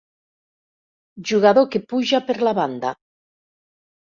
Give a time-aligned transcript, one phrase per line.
[1.31, 2.95] Jugador que puja per la banda.